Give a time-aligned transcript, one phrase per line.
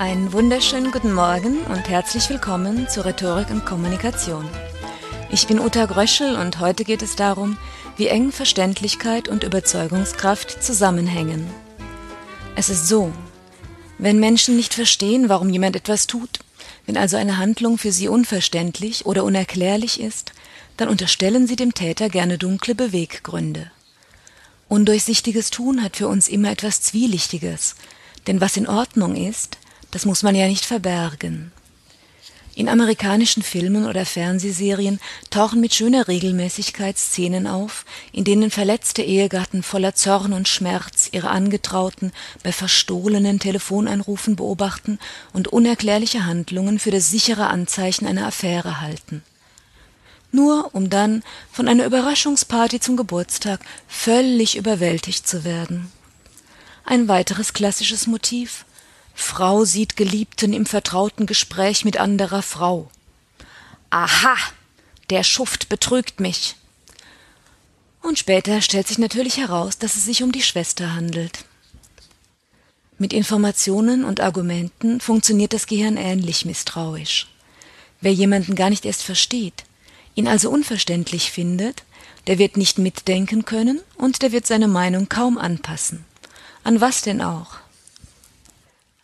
[0.00, 4.48] Einen wunderschönen guten Morgen und herzlich willkommen zu Rhetorik und Kommunikation.
[5.30, 7.58] Ich bin Uta Gröschel und heute geht es darum,
[7.98, 11.46] wie eng Verständlichkeit und Überzeugungskraft zusammenhängen.
[12.56, 13.12] Es ist so,
[13.98, 16.38] wenn Menschen nicht verstehen, warum jemand etwas tut,
[16.86, 20.32] wenn also eine Handlung für sie unverständlich oder unerklärlich ist,
[20.78, 23.70] dann unterstellen sie dem Täter gerne dunkle Beweggründe.
[24.66, 27.74] Undurchsichtiges Tun hat für uns immer etwas Zwielichtiges,
[28.28, 29.58] denn was in Ordnung ist,
[29.90, 31.52] das muss man ja nicht verbergen.
[32.56, 34.98] In amerikanischen Filmen oder Fernsehserien
[35.30, 41.30] tauchen mit schöner Regelmäßigkeit Szenen auf, in denen verletzte Ehegatten voller Zorn und Schmerz ihre
[41.30, 42.12] Angetrauten
[42.42, 44.98] bei verstohlenen Telefonanrufen beobachten
[45.32, 49.22] und unerklärliche Handlungen für das sichere Anzeichen einer Affäre halten.
[50.32, 51.22] Nur um dann
[51.52, 55.90] von einer Überraschungsparty zum Geburtstag völlig überwältigt zu werden.
[56.84, 58.64] Ein weiteres klassisches Motiv
[59.14, 62.90] Frau sieht Geliebten im vertrauten Gespräch mit anderer Frau.
[63.90, 64.36] Aha,
[65.10, 66.56] der Schuft betrügt mich.
[68.02, 71.44] Und später stellt sich natürlich heraus, dass es sich um die Schwester handelt.
[72.98, 77.28] Mit Informationen und Argumenten funktioniert das Gehirn ähnlich misstrauisch.
[78.00, 79.64] Wer jemanden gar nicht erst versteht,
[80.14, 81.84] ihn also unverständlich findet,
[82.26, 86.04] der wird nicht mitdenken können und der wird seine Meinung kaum anpassen.
[86.62, 87.58] An was denn auch?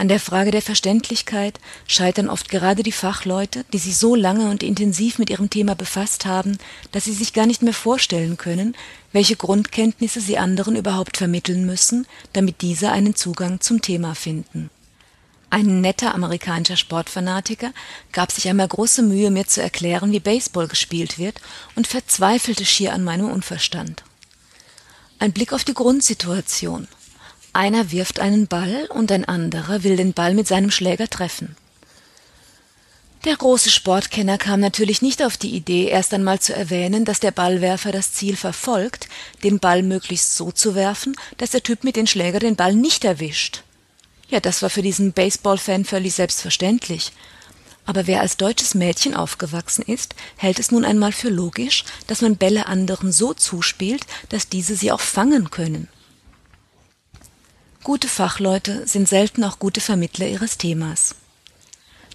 [0.00, 4.62] An der Frage der Verständlichkeit scheitern oft gerade die Fachleute, die sich so lange und
[4.62, 6.56] intensiv mit ihrem Thema befasst haben,
[6.90, 8.74] dass sie sich gar nicht mehr vorstellen können,
[9.12, 14.70] welche Grundkenntnisse sie anderen überhaupt vermitteln müssen, damit diese einen Zugang zum Thema finden.
[15.50, 17.70] Ein netter amerikanischer Sportfanatiker
[18.12, 21.42] gab sich einmal große Mühe, mir zu erklären, wie Baseball gespielt wird,
[21.74, 24.02] und verzweifelte schier an meinem Unverstand.
[25.18, 26.88] Ein Blick auf die Grundsituation–
[27.52, 31.56] einer wirft einen Ball und ein anderer will den Ball mit seinem Schläger treffen.
[33.24, 37.32] Der große Sportkenner kam natürlich nicht auf die Idee, erst einmal zu erwähnen, dass der
[37.32, 39.08] Ballwerfer das Ziel verfolgt,
[39.44, 43.04] den Ball möglichst so zu werfen, dass der Typ mit dem Schläger den Ball nicht
[43.04, 43.62] erwischt.
[44.30, 47.12] Ja, das war für diesen Baseball-Fan völlig selbstverständlich.
[47.84, 52.36] Aber wer als deutsches Mädchen aufgewachsen ist, hält es nun einmal für logisch, dass man
[52.36, 55.88] Bälle anderen so zuspielt, dass diese sie auch fangen können.
[57.90, 61.16] Gute Fachleute sind selten auch gute Vermittler ihres Themas.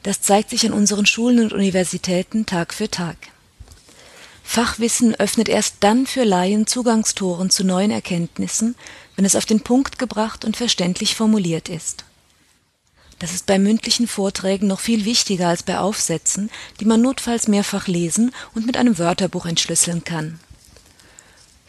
[0.04, 3.18] Das zeigt sich an unseren Schulen und Universitäten Tag für Tag.
[4.42, 8.76] Fachwissen öffnet erst dann für Laien Zugangstoren zu neuen Erkenntnissen,
[9.18, 12.06] wenn es auf den Punkt gebracht und verständlich formuliert ist.
[13.20, 16.50] Das ist bei mündlichen Vorträgen noch viel wichtiger als bei Aufsätzen,
[16.80, 20.40] die man notfalls mehrfach lesen und mit einem Wörterbuch entschlüsseln kann.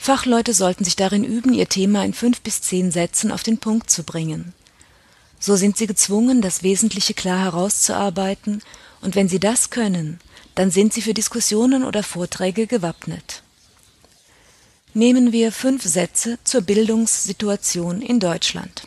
[0.06, 3.90] Fachleute sollten sich darin üben, ihr Thema in fünf bis zehn Sätzen auf den Punkt
[3.90, 4.54] zu bringen.
[5.40, 8.62] So sind sie gezwungen, das Wesentliche klar herauszuarbeiten,
[9.00, 10.20] und wenn sie das können,
[10.54, 13.42] dann sind sie für Diskussionen oder Vorträge gewappnet.
[14.94, 18.86] Nehmen wir fünf Sätze zur Bildungssituation in Deutschland.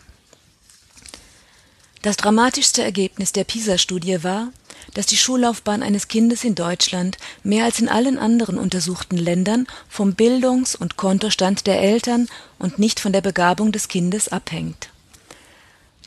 [2.02, 4.54] Das dramatischste Ergebnis der PISA-Studie war,
[4.94, 10.14] dass die Schullaufbahn eines Kindes in Deutschland mehr als in allen anderen untersuchten Ländern vom
[10.14, 14.90] Bildungs- und Kontostand der Eltern und nicht von der Begabung des Kindes abhängt.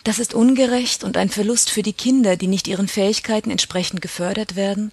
[0.04, 4.56] Das ist ungerecht und ein Verlust für die Kinder, die nicht ihren Fähigkeiten entsprechend gefördert
[4.56, 4.92] werden,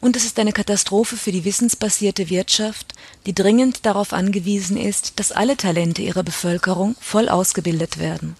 [0.00, 2.92] und es ist eine Katastrophe für die wissensbasierte Wirtschaft,
[3.24, 8.36] die dringend darauf angewiesen ist, dass alle Talente ihrer Bevölkerung voll ausgebildet werden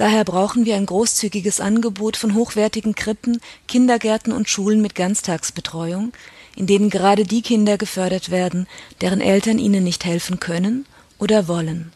[0.00, 3.38] Daher brauchen wir ein großzügiges Angebot von hochwertigen Krippen,
[3.68, 6.14] Kindergärten und Schulen mit Ganztagsbetreuung,
[6.56, 8.66] in denen gerade die Kinder gefördert werden,
[9.02, 10.86] deren Eltern ihnen nicht helfen können
[11.18, 11.92] oder wollen.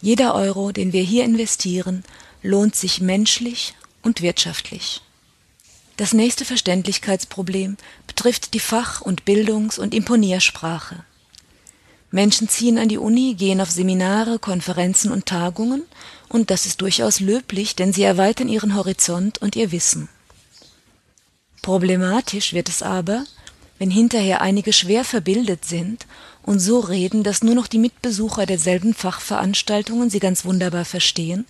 [0.00, 2.04] Jeder Euro, den wir hier investieren,
[2.40, 5.02] lohnt sich menschlich und wirtschaftlich.
[5.96, 11.04] Das nächste Verständlichkeitsproblem betrifft die Fach- und Bildungs- und Imponiersprache.
[12.10, 15.82] Menschen ziehen an die Uni, gehen auf Seminare, Konferenzen und Tagungen,
[16.28, 20.08] und das ist durchaus löblich, denn sie erweitern ihren Horizont und ihr Wissen.
[21.62, 23.24] Problematisch wird es aber,
[23.78, 26.06] wenn hinterher einige schwer verbildet sind
[26.42, 31.44] und so reden, dass nur noch die Mitbesucher derselben Fachveranstaltungen sie ganz wunderbar verstehen,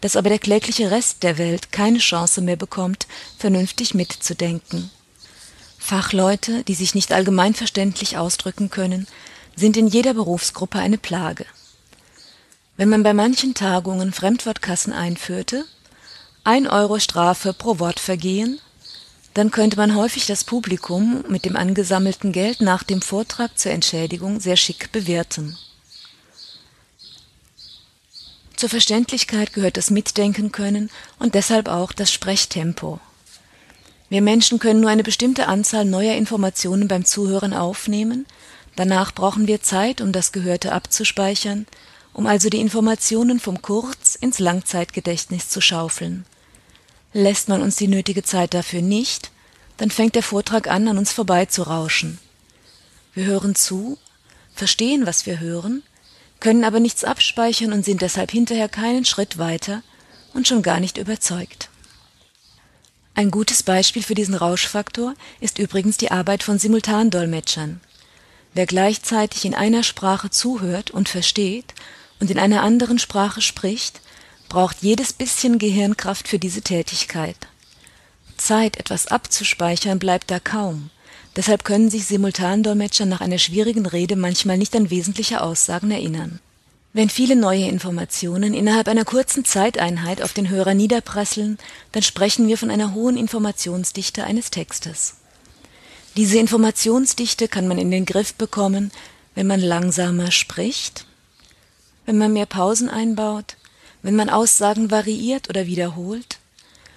[0.00, 3.06] dass aber der klägliche Rest der Welt keine Chance mehr bekommt,
[3.38, 4.90] vernünftig mitzudenken.
[5.78, 9.06] Fachleute, die sich nicht allgemeinverständlich ausdrücken können,
[9.56, 11.46] sind in jeder Berufsgruppe eine Plage.
[12.76, 15.64] Wenn man bei manchen Tagungen Fremdwortkassen einführte,
[16.44, 18.58] ein Euro Strafe pro Wortvergehen,
[19.34, 24.40] dann könnte man häufig das Publikum mit dem angesammelten Geld nach dem Vortrag zur Entschädigung
[24.40, 25.56] sehr schick bewirten.
[28.56, 33.00] Zur Verständlichkeit gehört das Mitdenken können und deshalb auch das Sprechtempo.
[34.10, 38.26] Wir Menschen können nur eine bestimmte Anzahl neuer Informationen beim Zuhören aufnehmen,
[38.80, 41.66] danach brauchen wir Zeit, um das Gehörte abzuspeichern,
[42.14, 46.24] um also die Informationen vom Kurz- ins Langzeitgedächtnis zu schaufeln.
[47.12, 49.32] Lässt man uns die nötige Zeit dafür nicht,
[49.76, 52.18] dann fängt der Vortrag an, an uns vorbeizurauschen.
[53.12, 53.98] Wir hören zu,
[54.54, 55.82] verstehen, was wir hören,
[56.40, 59.82] können aber nichts abspeichern und sind deshalb hinterher keinen Schritt weiter
[60.32, 61.68] und schon gar nicht überzeugt.
[63.14, 67.82] Ein gutes Beispiel für diesen Rauschfaktor ist übrigens die Arbeit von Simultandolmetschern.
[68.52, 71.74] Wer gleichzeitig in einer Sprache zuhört und versteht
[72.18, 74.00] und in einer anderen Sprache spricht,
[74.48, 77.36] braucht jedes bisschen Gehirnkraft für diese Tätigkeit.
[78.36, 80.90] Zeit, etwas abzuspeichern, bleibt da kaum.
[81.36, 86.40] Deshalb können sich Simultandolmetscher nach einer schwierigen Rede manchmal nicht an wesentliche Aussagen erinnern.
[86.92, 91.56] Wenn viele neue Informationen innerhalb einer kurzen Zeiteinheit auf den Hörer niederprasseln,
[91.92, 95.19] dann sprechen wir von einer hohen Informationsdichte eines Textes.
[96.16, 98.90] Diese Informationsdichte kann man in den Griff bekommen,
[99.34, 101.06] wenn man langsamer spricht,
[102.04, 103.56] wenn man mehr Pausen einbaut,
[104.02, 106.38] wenn man Aussagen variiert oder wiederholt,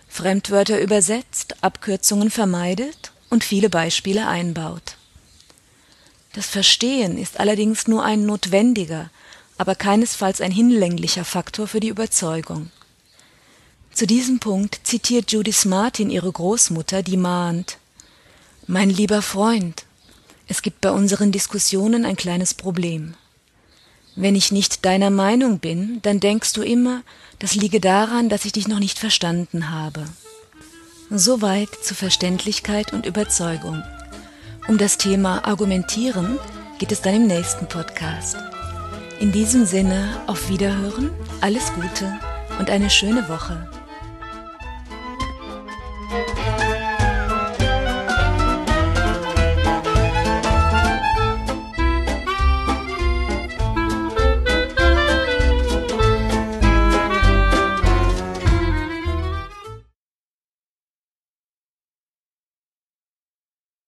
[0.09, 4.95] Fremdwörter übersetzt, Abkürzungen vermeidet und viele Beispiele einbaut.
[6.33, 9.11] Das Verstehen ist allerdings nur ein notwendiger,
[9.57, 12.71] aber keinesfalls ein hinlänglicher Faktor für die Überzeugung.
[13.93, 17.77] Zu diesem Punkt zitiert Judith Martin ihre Großmutter, die mahnt
[18.67, 19.83] Mein lieber Freund,
[20.47, 23.13] es gibt bei unseren Diskussionen ein kleines Problem.
[24.15, 27.01] Wenn ich nicht deiner Meinung bin, dann denkst du immer,
[27.39, 30.05] das liege daran, dass ich dich noch nicht verstanden habe.
[31.09, 33.83] Soweit zu Verständlichkeit und Überzeugung.
[34.69, 36.39] Um das Thema Argumentieren
[36.79, 38.37] geht es dann im nächsten Podcast.
[39.19, 41.11] In diesem Sinne auf Wiederhören,
[41.41, 42.17] alles Gute
[42.59, 43.67] und eine schöne Woche.